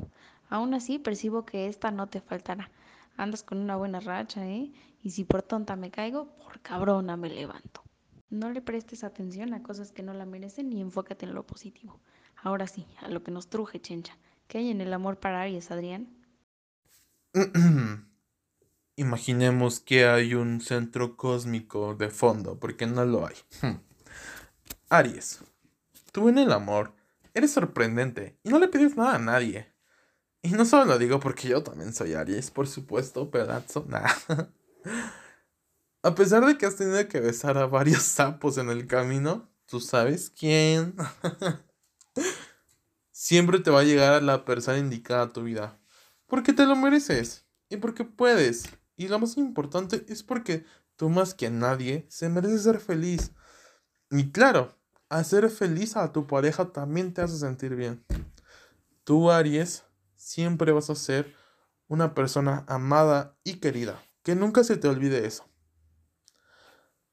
Aún 0.51 0.75
así, 0.75 1.01
percibo 1.01 1.45
que 1.45 1.67
esta 1.67 1.91
no 1.91 2.07
te 2.07 2.21
faltará. 2.21 2.71
Andas 3.19 3.43
con 3.43 3.59
una 3.59 3.75
buena 3.75 3.99
racha, 3.99 4.47
¿eh? 4.47 4.73
Y 5.03 5.11
si 5.11 5.25
por 5.25 5.43
tonta 5.43 5.75
me 5.75 5.91
caigo, 5.91 6.37
por 6.37 6.61
cabrona 6.61 7.17
me 7.17 7.29
levanto. 7.29 7.83
No 8.31 8.49
le 8.51 8.63
prestes 8.63 9.03
atención 9.03 9.53
a 9.55 9.63
cosas 9.63 9.91
que 9.91 10.05
no 10.05 10.15
la 10.15 10.25
merecen 10.25 10.73
y 10.73 10.81
enfócate 10.81 11.27
en 11.27 11.35
lo 11.35 11.45
positivo. 11.45 12.01
Ahora 12.37 12.69
sí, 12.69 12.87
a 13.01 13.09
lo 13.09 13.25
que 13.25 13.33
nos 13.33 13.51
truje, 13.51 13.81
chencha. 13.81 14.17
¿Qué 14.47 14.59
hay 14.59 14.71
en 14.71 14.81
el 14.81 14.93
amor 14.93 15.19
para 15.19 15.43
Aries, 15.43 15.71
Adrián? 15.73 16.09
Imaginemos 18.97 19.81
que 19.81 20.07
hay 20.07 20.35
un 20.35 20.61
centro 20.61 21.17
cósmico 21.17 21.97
de 21.97 22.11
fondo, 22.11 22.61
porque 22.61 22.87
no 22.87 23.05
lo 23.05 23.27
hay. 23.27 23.35
Aries, 24.91 25.43
tú 26.13 26.29
en 26.29 26.39
el 26.39 26.53
amor 26.53 26.95
eres 27.35 27.51
sorprendente 27.51 28.39
y 28.45 28.51
no 28.51 28.61
le 28.61 28.69
pides 28.69 28.97
nada 28.97 29.17
a 29.17 29.19
nadie. 29.19 29.73
Y 30.43 30.51
no 30.51 30.65
solo 30.65 30.85
lo 30.85 30.99
digo 30.99 31.19
porque 31.21 31.49
yo 31.49 31.63
también 31.63 31.93
soy 31.93 32.15
Aries, 32.15 32.51
por 32.51 32.69
supuesto, 32.69 33.31
pedazo, 33.31 33.85
nada. 33.89 34.15
A 36.03 36.15
pesar 36.15 36.47
de 36.47 36.57
que 36.57 36.65
has 36.65 36.77
tenido 36.77 37.07
que 37.09 37.21
besar 37.21 37.59
a 37.59 37.67
varios 37.67 38.03
sapos 38.03 38.57
en 38.59 38.71
el 38.71 38.87
camino, 38.87 39.51
tú 39.67 39.81
sabes 39.81 40.31
quién. 40.31 40.95
Siempre 43.11 43.59
te 43.59 43.71
va 43.71 43.81
a 43.81 43.85
llegar 43.85 44.23
la 44.23 44.45
persona 44.45 44.79
indicada 44.79 45.23
a 45.23 45.33
tu 45.33 45.43
vida. 45.43 45.79
Porque 46.27 46.53
te 46.53 46.67
lo 46.67 46.77
mereces. 46.77 47.47
Y 47.69 47.79
porque 47.79 48.05
puedes. 48.05 48.65
Y 48.97 49.09
lo 49.09 49.19
más 49.19 49.37
importante 49.37 50.07
es 50.09 50.23
porque 50.23 50.65
tú 50.97 51.09
más 51.09 51.35
que 51.35 51.51
nadie 51.51 52.07
se 52.09 52.29
mereces 52.29 52.63
ser 52.63 52.79
feliz. 52.79 53.33
Y 54.11 54.31
claro, 54.31 54.75
hacer 55.09 55.51
feliz 55.51 55.97
a 55.97 56.13
tu 56.13 56.27
pareja 56.27 56.73
también 56.73 57.13
te 57.13 57.23
hace 57.23 57.37
sentir 57.37 57.75
bien. 57.75 58.05
Tú, 59.05 59.31
Aries, 59.31 59.85
siempre 60.19 60.73
vas 60.73 60.91
a 60.91 60.95
ser 60.95 61.35
una 61.87 62.15
persona 62.15 62.65
amada 62.69 63.39
y 63.45 63.55
querida. 63.55 64.03
Que 64.23 64.35
nunca 64.35 64.63
se 64.63 64.77
te 64.77 64.89
olvide 64.89 65.27
eso. 65.27 65.49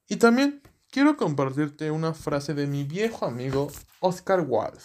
Y 0.08 0.18
también 0.18 0.62
quiero 0.92 1.16
compartirte 1.16 1.92
una 1.92 2.14
frase 2.14 2.54
de 2.54 2.68
mi 2.68 2.84
viejo 2.84 3.26
amigo 3.26 3.72
Oscar 4.02 4.46
Wilde. 4.46 4.84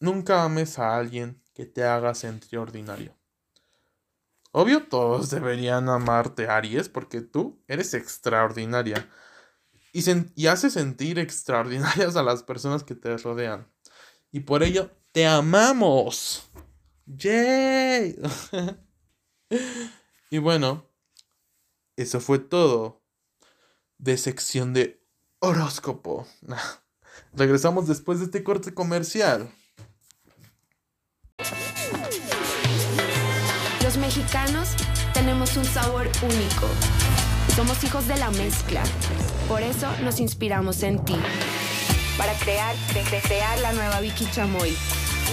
Nunca 0.00 0.42
ames 0.42 0.78
a 0.78 0.96
alguien 0.96 1.42
que 1.54 1.66
te 1.66 1.84
haga 1.84 2.14
sentir 2.14 2.58
ordinario. 2.58 3.14
Obvio 4.50 4.86
todos 4.88 5.30
deberían 5.30 5.88
amarte, 5.88 6.48
Aries, 6.48 6.88
porque 6.88 7.20
tú 7.20 7.62
eres 7.68 7.94
extraordinaria. 7.94 9.08
Y, 9.92 10.02
y 10.34 10.46
haces 10.46 10.72
sentir 10.72 11.18
extraordinarias 11.18 12.16
a 12.16 12.22
las 12.22 12.42
personas 12.42 12.82
que 12.82 12.94
te 12.94 13.16
rodean. 13.18 13.70
Y 14.30 14.40
por 14.40 14.62
ello, 14.62 14.90
te 15.12 15.26
amamos. 15.26 16.48
¡Yay! 17.06 18.16
y 20.30 20.38
bueno, 20.38 20.86
eso 21.96 22.20
fue 22.20 22.38
todo 22.38 23.02
de 23.98 24.16
sección 24.16 24.72
de 24.72 25.02
horóscopo. 25.40 26.26
Regresamos 27.34 27.86
después 27.88 28.18
de 28.20 28.26
este 28.26 28.42
corte 28.42 28.72
comercial. 28.74 29.50
Los 33.82 33.96
mexicanos 33.98 34.70
tenemos 35.12 35.56
un 35.56 35.64
sabor 35.64 36.08
único. 36.22 36.68
Somos 37.56 37.82
hijos 37.84 38.06
de 38.08 38.16
la 38.16 38.30
mezcla. 38.30 38.82
Por 39.48 39.60
eso 39.62 39.90
nos 40.02 40.20
inspiramos 40.20 40.82
en 40.82 41.04
ti. 41.04 41.16
Para 42.16 42.32
crear, 42.38 42.74
cre- 42.94 43.22
crear 43.22 43.58
la 43.60 43.72
nueva 43.72 44.00
Vicky 44.00 44.26
Chamoy. 44.30 44.74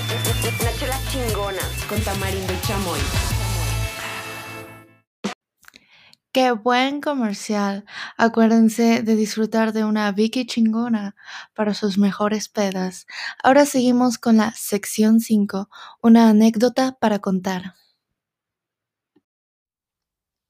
Una 0.09 0.71
chela 0.73 0.97
chingona 1.11 1.61
con 1.87 2.01
tamarindo 2.01 2.51
y 2.51 2.59
chamoy. 2.61 2.99
Qué 6.31 6.51
buen 6.51 6.99
comercial. 6.99 7.85
Acuérdense 8.17 9.03
de 9.03 9.15
disfrutar 9.15 9.71
de 9.71 9.83
una 9.83 10.11
Vicky 10.11 10.47
chingona 10.47 11.15
para 11.53 11.75
sus 11.75 11.99
mejores 11.99 12.49
pedas. 12.49 13.05
Ahora 13.43 13.67
seguimos 13.67 14.17
con 14.17 14.37
la 14.37 14.51
sección 14.53 15.19
5, 15.19 15.69
una 16.01 16.29
anécdota 16.29 16.97
para 16.99 17.19
contar. 17.19 17.75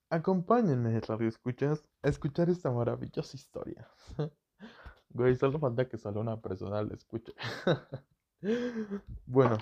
Acompáñenme, 0.10 1.02
radio 1.02 1.28
escuchas, 1.28 1.84
a 2.02 2.08
escuchar 2.08 2.50
esta 2.50 2.72
maravillosa 2.72 3.36
historia. 3.36 3.90
Güey, 5.12 5.36
solo 5.36 5.60
falta 5.60 5.90
que 5.90 5.98
solo 5.98 6.22
una 6.22 6.40
persona 6.40 6.84
la 6.84 6.94
escuche. 6.94 7.34
Bueno, 9.26 9.58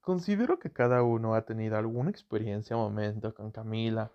considero 0.00 0.58
que 0.58 0.72
cada 0.72 1.02
uno 1.02 1.34
ha 1.34 1.44
tenido 1.44 1.76
alguna 1.76 2.10
experiencia 2.10 2.76
o 2.76 2.80
momento 2.80 3.32
con 3.34 3.52
Camila, 3.52 4.10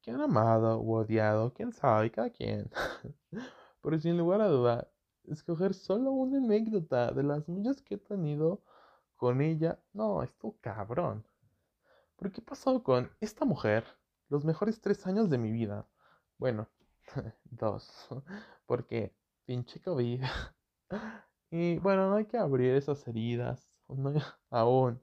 que 0.00 0.10
han 0.12 0.20
amado 0.20 0.80
u 0.80 0.94
odiado, 0.94 1.52
quién 1.54 1.72
sabe, 1.72 2.10
cada 2.10 2.30
quien. 2.30 2.70
Pero 3.82 3.98
sin 3.98 4.16
lugar 4.16 4.40
a 4.40 4.48
duda, 4.48 4.88
escoger 5.24 5.74
solo 5.74 6.12
una 6.12 6.38
anécdota 6.38 7.12
de 7.12 7.22
las 7.24 7.48
muchas 7.48 7.82
que 7.82 7.96
he 7.96 7.98
tenido 7.98 8.62
con 9.16 9.40
ella, 9.40 9.78
no, 9.92 10.22
esto 10.22 10.56
cabrón. 10.60 11.24
¿Por 12.16 12.30
qué 12.30 12.42
pasó 12.42 12.82
con 12.82 13.10
esta 13.20 13.44
mujer 13.44 13.84
los 14.28 14.44
mejores 14.44 14.80
tres 14.80 15.06
años 15.06 15.30
de 15.30 15.38
mi 15.38 15.50
vida? 15.50 15.86
Bueno, 16.38 16.68
dos, 17.50 18.08
porque 18.66 19.12
pinche 19.44 19.80
COVID. 19.80 20.22
Y 21.52 21.78
bueno, 21.80 22.08
no 22.08 22.16
hay 22.16 22.24
que 22.24 22.38
abrir 22.38 22.74
esas 22.74 23.06
heridas, 23.06 23.70
aún. 24.50 25.00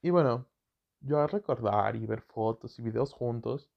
Y 0.00 0.10
bueno, 0.10 0.46
yo 1.00 1.20
al 1.20 1.28
recordar 1.28 1.96
y 1.96 2.06
ver 2.06 2.22
fotos 2.22 2.78
y 2.78 2.82
videos 2.82 3.12
juntos, 3.12 3.68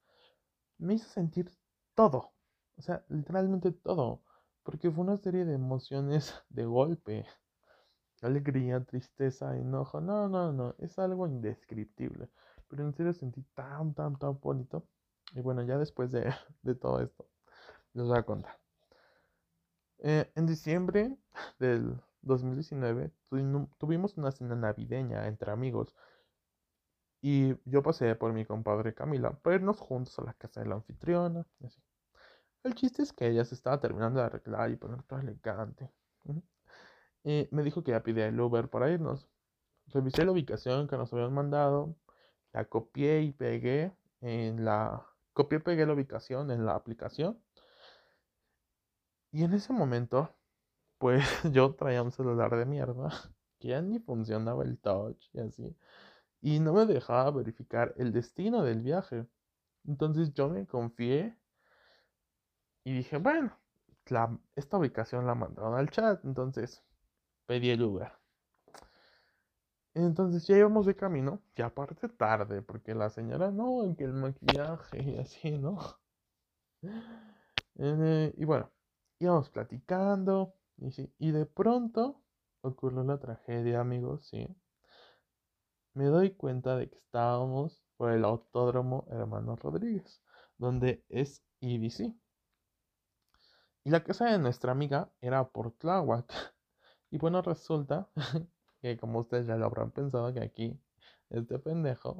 me 0.78 0.94
hizo 0.94 1.10
sentir 1.10 1.52
todo. 1.96 2.34
O 2.78 2.82
sea, 2.84 3.04
literalmente 3.10 3.72
todo. 3.72 4.24
Porque 4.64 4.92
fue 4.92 5.04
una 5.04 5.18
serie 5.18 5.44
de 5.44 5.56
emociones 5.56 6.36
de 6.50 6.66
golpe. 6.66 7.26
Alegría, 8.22 8.84
tristeza, 8.86 9.58
enojo. 9.58 10.02
No, 10.02 10.30
no, 10.30 10.54
no. 10.54 10.76
Es 10.78 11.00
algo 11.00 11.28
indescriptible. 11.28 12.30
Pero 12.68 12.84
en 12.86 12.94
serio 12.94 13.14
sentí 13.14 13.42
tan, 13.56 13.96
tan, 13.96 14.18
tan 14.20 14.40
bonito. 14.40 14.88
Y 15.34 15.42
bueno, 15.42 15.64
ya 15.64 15.80
después 15.80 16.12
de, 16.12 16.32
de 16.62 16.76
todo 16.76 17.02
esto, 17.02 17.28
les 17.94 18.06
voy 18.08 18.20
a 18.20 18.24
contar. 18.24 18.60
Eh, 20.02 20.32
en 20.36 20.46
diciembre 20.46 21.18
del 21.60 22.00
2019 22.22 23.12
tuvim- 23.30 23.70
tuvimos 23.78 24.18
una 24.18 24.32
cena 24.32 24.56
navideña 24.56 25.28
entre 25.28 25.52
amigos. 25.52 25.96
Y 27.22 27.56
yo 27.66 27.84
pasé 27.84 28.16
por 28.16 28.32
mi 28.34 28.46
compadre 28.46 28.94
Camila 28.94 29.32
para 29.32 29.58
irnos 29.58 29.80
juntos 29.80 30.18
a 30.20 30.24
la 30.24 30.34
casa 30.34 30.62
de 30.62 30.68
la 30.68 30.76
anfitriona. 30.76 31.46
El 32.64 32.76
chiste 32.76 33.04
es 33.04 33.12
que 33.14 33.28
ella 33.28 33.44
se 33.44 33.56
estaba 33.56 33.80
terminando 33.80 34.20
de 34.20 34.26
arreglar 34.26 34.72
y 34.72 34.78
poner 34.78 35.04
todo 35.04 35.20
elegante. 35.20 35.92
Y 37.24 37.48
me 37.52 37.64
dijo 37.64 37.84
que 37.84 37.92
ya 37.92 38.04
pidía 38.04 38.28
el 38.28 38.40
Uber 38.40 38.70
para 38.70 38.90
irnos. 38.90 39.28
Revisé 39.88 40.24
la 40.26 40.32
ubicación 40.32 40.88
que 40.88 40.98
nos 40.98 41.12
habían 41.14 41.34
mandado. 41.34 41.96
La 42.54 42.66
copié 42.66 43.22
y 43.22 43.32
pegué 43.34 43.94
en 44.22 44.64
la... 44.64 45.06
Copié 45.34 45.60
y 45.60 45.62
pegué 45.62 45.86
la 45.86 45.94
ubicación 45.94 46.52
en 46.52 46.66
la 46.66 46.76
aplicación. 46.76 47.42
Y 49.32 49.44
en 49.44 49.54
ese 49.54 49.74
momento, 49.74 50.36
pues 50.98 51.24
yo 51.54 51.76
traía 51.76 52.04
un 52.04 52.12
celular 52.12 52.56
de 52.56 52.66
mierda. 52.66 53.10
Que 53.60 53.70
ya 53.70 53.82
ni 53.82 54.00
funcionaba 54.00 54.64
el 54.64 54.80
touch 54.80 55.30
y 55.34 55.40
así. 55.42 55.76
Y 56.42 56.62
no 56.62 56.72
me 56.74 56.86
dejaba 56.86 57.30
verificar 57.32 57.94
el 57.98 58.14
destino 58.14 58.64
del 58.64 58.82
viaje. 58.82 59.28
Entonces 59.86 60.34
yo 60.34 60.48
me 60.48 60.66
confié 60.66 61.38
y 62.86 62.94
dije, 62.94 63.18
bueno, 63.18 63.60
esta 64.56 64.78
ubicación 64.78 65.28
la 65.28 65.36
mandaron 65.36 65.76
al 65.76 65.90
chat, 65.90 66.24
entonces 66.26 66.84
pedí 67.46 67.70
el 67.70 67.84
Uber. 67.84 68.12
Entonces 69.94 70.48
ya 70.48 70.58
íbamos 70.58 70.86
de 70.86 70.96
camino, 70.96 71.42
y 71.56 71.62
aparte 71.62 72.08
tarde, 72.10 72.62
porque 72.62 72.96
la 72.96 73.10
señora 73.10 73.52
no, 73.52 73.84
en 73.84 73.96
que 73.96 74.06
el 74.06 74.14
maquillaje 74.14 75.02
y 75.04 75.18
así, 75.18 75.58
¿no? 75.58 75.78
Eh, 77.82 78.34
y 78.36 78.44
bueno, 78.44 78.70
íbamos 79.20 79.50
platicando, 79.50 80.56
y, 80.78 80.92
sí, 80.92 81.14
y 81.18 81.32
de 81.32 81.46
pronto 81.46 82.22
ocurrió 82.62 83.04
la 83.04 83.20
tragedia, 83.20 83.82
amigos, 83.82 84.28
sí. 84.28 84.48
Me 85.94 86.06
doy 86.06 86.32
cuenta 86.32 86.76
de 86.78 86.90
que 86.90 86.98
estábamos 86.98 87.84
por 87.98 88.12
el 88.12 88.24
autódromo 88.24 89.06
Hermano 89.10 89.56
Rodríguez, 89.56 90.22
donde 90.58 91.04
es 91.10 91.44
EDC. 91.62 92.16
Y 93.84 93.90
la 93.90 94.04
casa 94.04 94.26
de 94.32 94.40
nuestra 94.40 94.72
amiga 94.72 95.12
era 95.22 95.50
por 95.50 95.72
Tláhuac. 95.74 96.32
Y 97.12 97.18
bueno, 97.18 97.42
resulta 97.42 98.08
que 98.82 98.96
como 98.98 99.20
ustedes 99.20 99.48
ya 99.48 99.56
lo 99.56 99.66
habrán 99.66 99.90
pensado 99.90 100.32
que 100.32 100.42
aquí 100.42 100.80
este 101.32 101.58
pendejo 101.58 102.18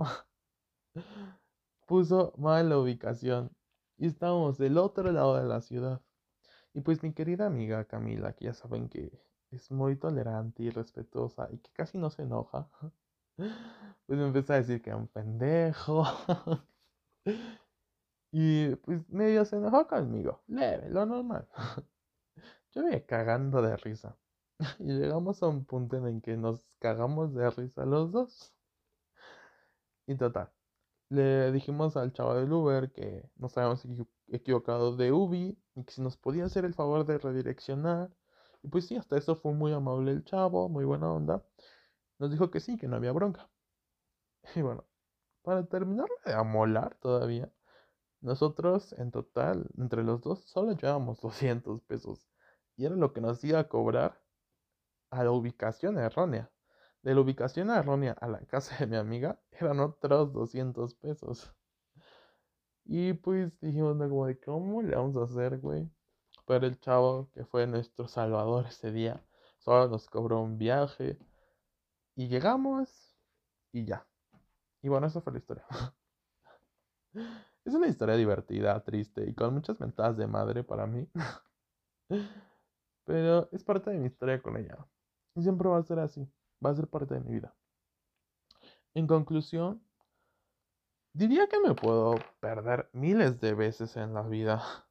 puso 1.88 2.34
mal 2.38 2.70
la 2.70 2.80
ubicación 2.80 3.56
y 3.98 4.08
estábamos 4.08 4.58
del 4.58 4.80
otro 4.80 5.12
lado 5.12 5.38
de 5.38 5.46
la 5.46 5.62
ciudad. 5.62 6.02
Y 6.74 6.82
pues 6.82 7.02
mi 7.04 7.14
querida 7.14 7.48
amiga 7.48 7.86
Camila, 7.86 8.34
que 8.34 8.46
ya 8.46 8.54
saben 8.54 8.90
que 8.90 9.12
es 9.52 9.72
muy 9.72 9.96
tolerante 9.96 10.64
y 10.64 10.70
respetuosa 10.70 11.48
y 11.52 11.58
que 11.58 11.72
casi 11.72 11.98
no 11.98 12.10
se 12.10 12.24
enoja, 12.24 12.70
pues 13.38 14.20
me 14.20 14.28
empezó 14.28 14.54
a 14.54 14.58
decir 14.58 14.82
que 14.82 14.90
era 14.92 14.98
un 14.98 15.08
pendejo. 15.08 16.04
y 18.32 18.76
pues 18.78 19.08
medio 19.10 19.46
se 19.46 19.58
enojó 19.58 19.88
conmigo, 19.88 20.44
leve, 20.48 20.90
lo 20.90 21.06
normal. 21.06 21.48
Yo 22.72 22.84
me 22.84 23.04
cagando 23.06 23.62
de 23.62 23.76
risa. 23.78 24.16
Y 24.80 24.94
llegamos 24.94 25.42
a 25.42 25.48
un 25.48 25.66
punto 25.66 25.98
en 25.98 26.06
el 26.08 26.22
que 26.22 26.38
nos 26.38 26.62
cagamos 26.80 27.34
de 27.34 27.50
risa 27.50 27.86
los 27.86 28.12
dos. 28.12 28.54
Y 30.08 30.16
total, 30.16 30.52
le 31.10 31.52
dijimos 31.52 31.98
al 31.98 32.14
chavo 32.14 32.36
del 32.36 32.52
Uber 32.52 32.92
que 32.92 33.30
nos 33.36 33.58
habíamos 33.58 33.86
equivocado 34.28 34.96
de 34.96 35.12
Ubi 35.12 35.58
y 35.76 35.84
que 35.84 35.94
si 35.94 36.02
nos 36.02 36.18
podía 36.18 36.46
hacer 36.46 36.66
el 36.66 36.74
favor 36.74 37.06
de 37.06 37.18
redireccionar. 37.18 38.12
Y 38.64 38.68
pues 38.70 38.88
sí, 38.88 38.96
hasta 38.96 39.18
eso 39.18 39.36
fue 39.36 39.54
muy 39.54 39.74
amable 39.74 40.12
el 40.12 40.24
chavo, 40.24 40.70
muy 40.70 40.86
buena 40.86 41.12
onda. 41.12 41.44
Nos 42.20 42.32
dijo 42.32 42.52
que 42.52 42.60
sí, 42.60 42.78
que 42.78 42.88
no 42.88 42.98
había 42.98 43.12
bronca. 43.12 43.50
Y 44.56 44.62
bueno, 44.62 44.86
para 45.44 45.66
terminar 45.66 46.08
de 46.26 46.34
amolar 46.34 46.96
todavía, 46.96 47.52
nosotros 48.22 48.94
en 48.94 49.12
total, 49.12 49.68
entre 49.78 50.04
los 50.04 50.22
dos, 50.22 50.44
solo 50.46 50.74
llevábamos 50.74 51.22
200 51.22 51.82
pesos. 51.84 52.28
Y 52.78 52.86
era 52.86 52.96
lo 52.96 53.14
que 53.14 53.22
nos 53.22 53.44
iba 53.44 53.60
a 53.60 53.68
cobrar 53.70 54.22
a 55.12 55.24
la 55.24 55.32
ubicación 55.32 55.98
errónea. 55.98 56.52
De 57.02 57.14
la 57.14 57.22
ubicación 57.22 57.70
errónea 57.70 58.14
a 58.20 58.28
la 58.28 58.40
casa 58.46 58.76
de 58.78 58.88
mi 58.88 58.98
amiga 58.98 59.40
eran 59.52 59.80
otros 59.80 60.34
200 60.34 60.96
pesos. 60.96 61.54
Y 62.84 63.14
pues 63.14 63.58
dijimos, 63.62 63.96
como 63.98 64.26
de, 64.26 64.40
¿cómo 64.40 64.82
le 64.82 64.96
vamos 64.96 65.16
a 65.16 65.24
hacer, 65.24 65.60
güey? 65.60 65.90
Pero 66.46 66.66
el 66.66 66.80
chavo 66.80 67.30
que 67.32 67.46
fue 67.46 67.68
nuestro 67.68 68.08
salvador 68.08 68.66
ese 68.68 68.92
día, 68.92 69.24
solo 69.60 69.88
nos 69.88 70.10
cobró 70.10 70.42
un 70.42 70.58
viaje. 70.58 71.18
Y 72.16 72.28
llegamos 72.28 73.16
y 73.72 73.86
ya. 73.86 74.08
Y 74.82 74.90
bueno, 74.90 75.08
esa 75.08 75.22
fue 75.22 75.34
la 75.34 75.40
historia. 75.40 75.66
es 77.64 77.74
una 77.74 77.88
historia 77.88 78.16
divertida, 78.16 78.84
triste 78.84 79.24
y 79.30 79.34
con 79.34 79.54
muchas 79.54 79.80
mentadas 79.80 80.18
de 80.18 80.28
madre 80.28 80.64
para 80.64 80.86
mí. 80.88 81.08
Pero 83.06 83.50
es 83.52 83.64
parte 83.64 83.92
de 83.92 84.00
mi 84.00 84.08
historia 84.08 84.42
con 84.42 84.58
ella. 84.58 84.78
Y 85.36 85.44
siempre 85.44 85.70
va 85.70 85.78
a 85.78 85.84
ser 85.84 86.00
así, 86.00 86.28
va 86.64 86.72
a 86.72 86.76
ser 86.76 86.88
parte 86.88 87.16
de 87.16 87.22
mi 87.22 87.32
vida. 87.32 87.56
En 88.94 89.08
conclusión, 89.08 89.82
diría 91.14 91.48
que 91.48 91.60
me 91.60 91.74
puedo 91.76 92.16
perder 92.40 92.90
miles 92.94 93.40
de 93.40 93.54
veces 93.54 93.96
en 93.98 94.14
la 94.14 94.24
vida. 94.24 94.62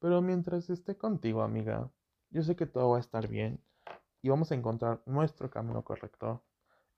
Pero 0.00 0.20
mientras 0.20 0.70
esté 0.70 0.96
contigo, 0.96 1.42
amiga, 1.42 1.90
yo 2.30 2.42
sé 2.42 2.56
que 2.56 2.66
todo 2.66 2.90
va 2.90 2.96
a 2.96 3.00
estar 3.00 3.28
bien 3.28 3.62
y 4.22 4.28
vamos 4.28 4.50
a 4.50 4.54
encontrar 4.54 5.02
nuestro 5.06 5.50
camino 5.50 5.84
correcto. 5.84 6.42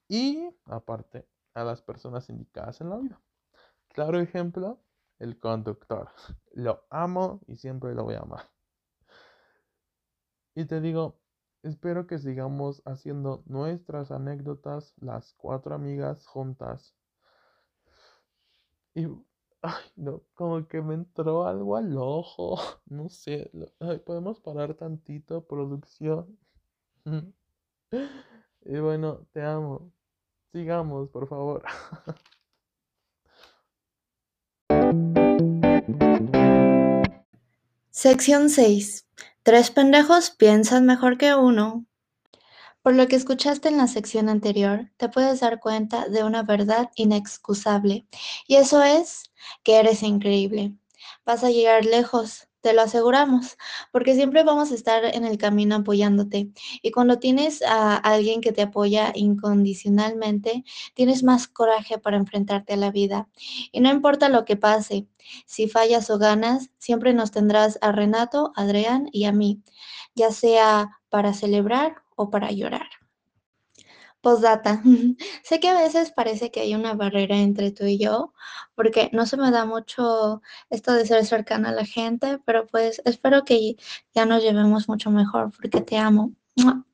Y, 0.08 0.48
aparte, 0.66 1.26
a 1.54 1.64
las 1.64 1.82
personas 1.82 2.28
indicadas 2.28 2.80
en 2.80 2.90
la 2.90 2.96
vida. 2.96 3.20
Claro 3.88 4.20
ejemplo, 4.20 4.80
el 5.18 5.38
conductor. 5.38 6.10
Lo 6.52 6.86
amo 6.90 7.40
y 7.46 7.56
siempre 7.56 7.94
lo 7.94 8.04
voy 8.04 8.14
a 8.14 8.20
amar. 8.20 8.50
Y 10.54 10.66
te 10.66 10.80
digo, 10.80 11.20
Espero 11.64 12.06
que 12.06 12.18
sigamos 12.18 12.82
haciendo 12.84 13.42
nuestras 13.46 14.10
anécdotas, 14.10 14.92
las 15.00 15.32
cuatro 15.32 15.74
amigas 15.74 16.26
juntas. 16.26 16.94
Y, 18.94 19.06
ay, 19.62 19.82
no, 19.96 20.20
como 20.34 20.68
que 20.68 20.82
me 20.82 20.92
entró 20.92 21.46
algo 21.46 21.78
al 21.78 21.96
ojo. 21.96 22.58
No 22.86 23.08
sé, 23.08 23.50
ay, 23.80 23.98
podemos 24.00 24.40
parar 24.40 24.74
tantito, 24.74 25.46
producción. 25.46 26.38
y 28.60 28.78
bueno, 28.78 29.26
te 29.32 29.42
amo. 29.42 29.90
Sigamos, 30.52 31.08
por 31.08 31.26
favor. 31.26 31.64
Sección 37.90 38.50
6. 38.50 39.06
Tres 39.44 39.70
pendejos 39.70 40.30
piensan 40.30 40.86
mejor 40.86 41.18
que 41.18 41.34
uno. 41.34 41.84
Por 42.80 42.94
lo 42.94 43.06
que 43.08 43.16
escuchaste 43.16 43.68
en 43.68 43.76
la 43.76 43.88
sección 43.88 44.30
anterior, 44.30 44.90
te 44.96 45.10
puedes 45.10 45.40
dar 45.40 45.60
cuenta 45.60 46.08
de 46.08 46.24
una 46.24 46.42
verdad 46.44 46.90
inexcusable. 46.94 48.06
Y 48.46 48.56
eso 48.56 48.82
es 48.82 49.34
que 49.62 49.76
eres 49.76 50.02
increíble. 50.02 50.72
Vas 51.26 51.44
a 51.44 51.50
llegar 51.50 51.84
lejos, 51.84 52.48
te 52.64 52.72
lo 52.72 52.80
aseguramos, 52.80 53.58
porque 53.92 54.14
siempre 54.14 54.42
vamos 54.42 54.72
a 54.72 54.74
estar 54.74 55.04
en 55.04 55.26
el 55.26 55.36
camino 55.36 55.76
apoyándote. 55.76 56.48
Y 56.80 56.92
cuando 56.92 57.18
tienes 57.18 57.60
a 57.60 57.94
alguien 57.94 58.40
que 58.40 58.52
te 58.52 58.62
apoya 58.62 59.12
incondicionalmente, 59.14 60.64
tienes 60.94 61.22
más 61.22 61.46
coraje 61.46 61.98
para 61.98 62.16
enfrentarte 62.16 62.72
a 62.72 62.78
la 62.78 62.90
vida. 62.90 63.28
Y 63.70 63.80
no 63.80 63.90
importa 63.90 64.30
lo 64.30 64.46
que 64.46 64.56
pase, 64.56 65.06
si 65.44 65.68
fallas 65.68 66.08
o 66.08 66.16
ganas, 66.16 66.70
siempre 66.78 67.12
nos 67.12 67.32
tendrás 67.32 67.78
a 67.82 67.92
Renato, 67.92 68.54
Adrián 68.56 69.10
y 69.12 69.26
a 69.26 69.32
mí, 69.32 69.60
ya 70.14 70.30
sea 70.30 70.88
para 71.10 71.34
celebrar 71.34 71.96
o 72.16 72.30
para 72.30 72.50
llorar. 72.50 73.03
Postdata. 74.24 74.82
sé 75.44 75.60
que 75.60 75.68
a 75.68 75.78
veces 75.78 76.10
parece 76.10 76.50
que 76.50 76.60
hay 76.60 76.74
una 76.74 76.94
barrera 76.94 77.36
entre 77.36 77.70
tú 77.70 77.84
y 77.84 77.98
yo, 77.98 78.32
porque 78.74 79.10
no 79.12 79.26
se 79.26 79.36
me 79.36 79.50
da 79.50 79.66
mucho 79.66 80.40
esto 80.70 80.94
de 80.94 81.06
ser 81.06 81.26
cercana 81.26 81.68
a 81.68 81.72
la 81.72 81.84
gente, 81.84 82.38
pero 82.46 82.66
pues 82.66 83.02
espero 83.04 83.44
que 83.44 83.76
ya 84.14 84.24
nos 84.24 84.42
llevemos 84.42 84.88
mucho 84.88 85.10
mejor, 85.10 85.52
porque 85.54 85.82
te 85.82 85.98
amo. 85.98 86.32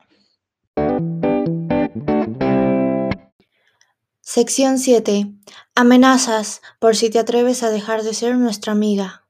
Sección 4.21 4.79
7. 4.79 5.33
Amenazas 5.75 6.63
por 6.81 6.97
si 6.97 7.11
te 7.11 7.21
atreves 7.21 7.63
a 7.63 7.71
dejar 7.71 8.03
de 8.03 8.15
ser 8.15 8.37
nuestra 8.37 8.73
amiga. 8.73 9.25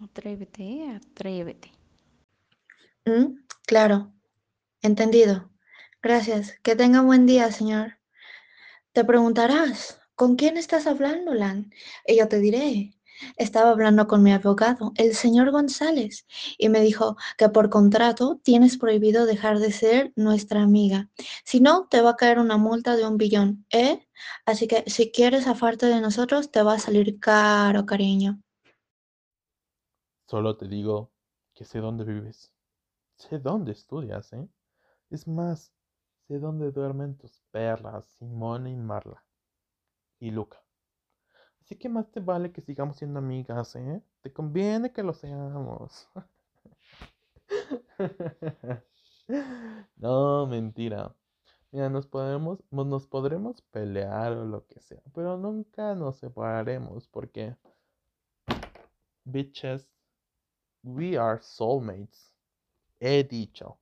Atrévete, 0.00 0.90
atrévete. 0.94 1.72
¿Mm? 3.04 3.44
Claro. 3.66 4.12
Entendido. 4.82 5.53
Gracias. 6.04 6.60
Que 6.62 6.76
tenga 6.76 7.00
buen 7.00 7.24
día, 7.24 7.50
señor. 7.50 7.98
Te 8.92 9.06
preguntarás, 9.06 9.98
¿con 10.14 10.36
quién 10.36 10.58
estás 10.58 10.86
hablando, 10.86 11.32
Lan? 11.32 11.72
Y 12.06 12.18
yo 12.18 12.28
te 12.28 12.40
diré, 12.40 12.92
estaba 13.38 13.70
hablando 13.70 14.06
con 14.06 14.22
mi 14.22 14.30
abogado, 14.30 14.92
el 14.96 15.14
señor 15.14 15.50
González, 15.50 16.26
y 16.58 16.68
me 16.68 16.82
dijo 16.82 17.16
que 17.38 17.48
por 17.48 17.70
contrato 17.70 18.38
tienes 18.44 18.76
prohibido 18.76 19.24
dejar 19.24 19.60
de 19.60 19.72
ser 19.72 20.12
nuestra 20.14 20.60
amiga. 20.62 21.08
Si 21.42 21.60
no, 21.60 21.88
te 21.88 22.02
va 22.02 22.10
a 22.10 22.16
caer 22.16 22.38
una 22.38 22.58
multa 22.58 22.96
de 22.96 23.06
un 23.06 23.16
billón, 23.16 23.64
¿eh? 23.70 24.06
Así 24.44 24.68
que 24.68 24.84
si 24.86 25.10
quieres 25.10 25.46
afarte 25.46 25.86
de 25.86 26.02
nosotros, 26.02 26.50
te 26.50 26.62
va 26.62 26.74
a 26.74 26.78
salir 26.78 27.18
caro, 27.18 27.86
cariño. 27.86 28.42
Solo 30.28 30.58
te 30.58 30.68
digo 30.68 31.12
que 31.54 31.64
sé 31.64 31.78
dónde 31.78 32.04
vives. 32.04 32.52
Sé 33.16 33.38
dónde 33.38 33.72
estudias, 33.72 34.34
¿eh? 34.34 34.46
Es 35.08 35.26
más, 35.26 35.73
Sé 36.26 36.38
dónde 36.38 36.72
duermen 36.72 37.16
tus 37.16 37.42
perras, 37.50 38.06
Simone 38.18 38.70
y 38.70 38.76
Marla. 38.76 39.22
Y 40.18 40.30
Luca. 40.30 40.58
Así 41.60 41.76
que 41.76 41.88
más 41.88 42.10
te 42.10 42.20
vale 42.20 42.52
que 42.52 42.62
sigamos 42.62 42.96
siendo 42.96 43.18
amigas, 43.18 43.76
¿eh? 43.76 44.02
Te 44.22 44.32
conviene 44.32 44.92
que 44.92 45.02
lo 45.02 45.12
seamos. 45.12 46.08
no, 49.96 50.46
mentira. 50.46 51.14
Mira, 51.72 51.88
nos 51.90 52.06
podemos, 52.06 52.60
nos 52.70 53.06
podremos 53.06 53.60
pelear 53.62 54.32
o 54.32 54.44
lo 54.44 54.66
que 54.66 54.80
sea, 54.80 55.02
pero 55.14 55.36
nunca 55.36 55.94
nos 55.94 56.18
separaremos 56.18 57.08
porque, 57.08 57.56
bitches, 59.24 59.88
we 60.82 61.18
are 61.18 61.42
soulmates. 61.42 62.34
He 63.00 63.24
dicho, 63.24 63.78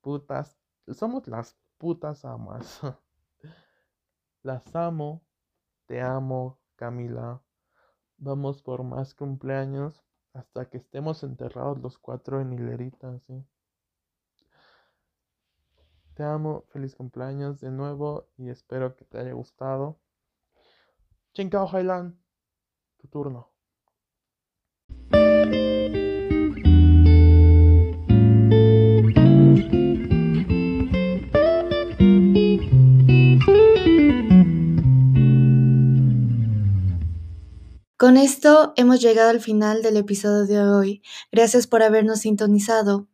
putas, 0.00 0.59
somos 0.94 1.26
las 1.28 1.56
putas 1.78 2.24
amas. 2.24 2.80
Las 4.42 4.74
amo. 4.74 5.22
Te 5.86 6.00
amo, 6.00 6.58
Camila. 6.76 7.42
Vamos 8.16 8.62
por 8.62 8.82
más 8.84 9.14
cumpleaños 9.14 10.02
hasta 10.32 10.68
que 10.68 10.78
estemos 10.78 11.22
enterrados 11.22 11.78
los 11.80 11.98
cuatro 11.98 12.40
en 12.40 12.52
hilerita. 12.52 13.20
Te 16.14 16.22
amo, 16.22 16.64
feliz 16.68 16.94
cumpleaños 16.94 17.60
de 17.60 17.70
nuevo 17.70 18.28
y 18.36 18.48
espero 18.50 18.94
que 18.94 19.04
te 19.04 19.18
haya 19.18 19.32
gustado. 19.32 19.98
Chinkao 21.32 21.66
Highland, 21.66 22.18
tu 22.98 23.08
turno. 23.08 23.50
Con 38.00 38.16
esto 38.16 38.72
hemos 38.76 39.02
llegado 39.02 39.28
al 39.28 39.40
final 39.40 39.82
del 39.82 39.98
episodio 39.98 40.46
de 40.46 40.62
hoy. 40.62 41.02
Gracias 41.30 41.66
por 41.66 41.82
habernos 41.82 42.20
sintonizado. 42.20 43.08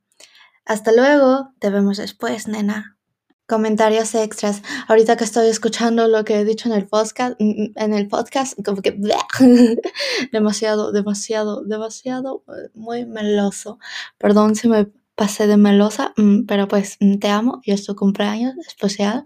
Hasta 0.64 0.92
luego. 0.92 1.48
Te 1.58 1.70
vemos 1.70 1.96
después, 1.96 2.46
nena. 2.46 2.96
Comentarios 3.48 4.14
extras. 4.14 4.62
Ahorita 4.86 5.16
que 5.16 5.24
estoy 5.24 5.48
escuchando 5.48 6.06
lo 6.06 6.24
que 6.24 6.38
he 6.38 6.44
dicho 6.44 6.68
en 6.68 6.76
el 6.76 6.86
podcast, 6.86 7.34
en 7.40 7.94
el 7.94 8.06
podcast, 8.06 8.56
como 8.64 8.80
que 8.80 8.96
demasiado, 10.32 10.92
demasiado, 10.92 11.64
demasiado, 11.64 12.44
muy 12.74 13.06
meloso. 13.06 13.80
Perdón 14.18 14.54
si 14.54 14.68
me 14.68 14.86
pasé 15.16 15.48
de 15.48 15.56
melosa, 15.56 16.12
mm, 16.16 16.44
pero 16.46 16.68
pues 16.68 16.96
mm, 17.00 17.18
te 17.18 17.28
amo 17.28 17.60
y 17.64 17.72
es 17.72 17.84
tu 17.84 17.96
cumpleaños 17.96 18.54
especial. 18.64 19.24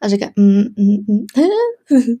Así 0.00 0.16
que... 0.16 0.32